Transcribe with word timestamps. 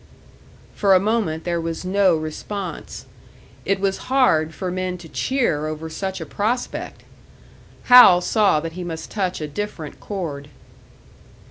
For 0.73 0.95
a 0.95 0.99
moment 0.99 1.43
there 1.43 1.61
was 1.61 1.85
no 1.85 2.15
response. 2.15 3.05
It 3.65 3.79
was 3.79 4.09
hard 4.09 4.51
for 4.51 4.71
men 4.71 4.97
to 4.97 5.07
cheer 5.07 5.67
over 5.67 5.91
such 5.91 6.19
a 6.19 6.25
prospect! 6.25 7.03
Hal 7.83 8.19
saw 8.21 8.59
that 8.61 8.71
he 8.73 8.83
must 8.83 9.11
touch 9.11 9.41
a 9.41 9.47
different 9.47 9.99
chord. 9.99 10.47